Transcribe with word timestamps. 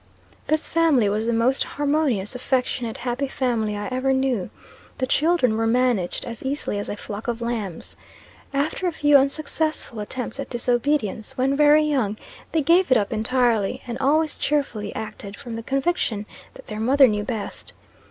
"This 0.47 0.67
family 0.67 1.07
was 1.09 1.27
the 1.27 1.31
most 1.31 1.63
harmonious, 1.63 2.33
affectionate, 2.33 2.97
happy 2.97 3.27
family 3.27 3.77
I 3.77 3.85
ever 3.91 4.13
knew. 4.13 4.49
The 4.97 5.05
children 5.05 5.55
were 5.57 5.67
managed 5.67 6.25
as 6.25 6.41
easily 6.41 6.79
as 6.79 6.89
a 6.89 6.95
flock 6.97 7.27
of 7.27 7.39
lambs. 7.39 7.95
After 8.51 8.87
a 8.87 8.91
few 8.91 9.15
unsuccessful 9.15 9.99
attempts 9.99 10.39
at 10.39 10.49
disobedience, 10.49 11.37
when 11.37 11.55
very 11.55 11.83
young, 11.83 12.17
they 12.51 12.63
gave 12.63 12.89
it 12.89 12.97
up 12.97 13.13
entirely; 13.13 13.83
and 13.85 13.99
always 13.99 14.37
cheerfully 14.37 14.91
acted 14.95 15.37
from 15.37 15.55
the 15.55 15.61
conviction 15.61 16.25
that 16.55 16.65
their 16.65 16.79
mother 16.79 17.05
knew 17.07 17.23
best. 17.23 17.73